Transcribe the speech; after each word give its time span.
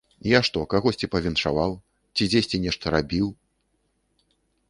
Я 0.27 0.39
што, 0.47 0.61
кагосьці 0.71 1.09
павіншаваў 1.15 1.71
ці 2.15 2.23
дзесьці 2.33 2.61
нешта 2.65 2.85
рабіў?! 2.97 3.27